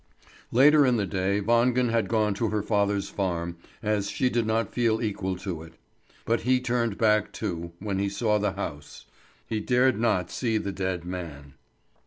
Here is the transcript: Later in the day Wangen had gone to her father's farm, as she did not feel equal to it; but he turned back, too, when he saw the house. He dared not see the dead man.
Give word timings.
Later 0.51 0.83
in 0.83 0.97
the 0.97 1.05
day 1.05 1.41
Wangen 1.41 1.91
had 1.91 2.07
gone 2.07 2.33
to 2.33 2.49
her 2.49 2.63
father's 2.63 3.07
farm, 3.07 3.57
as 3.83 4.09
she 4.09 4.31
did 4.31 4.47
not 4.47 4.73
feel 4.73 4.99
equal 4.99 5.35
to 5.35 5.61
it; 5.61 5.73
but 6.25 6.41
he 6.41 6.59
turned 6.59 6.97
back, 6.97 7.31
too, 7.31 7.73
when 7.77 7.99
he 7.99 8.09
saw 8.09 8.39
the 8.39 8.53
house. 8.53 9.05
He 9.45 9.59
dared 9.59 9.99
not 9.99 10.31
see 10.31 10.57
the 10.57 10.71
dead 10.71 11.05
man. 11.05 11.53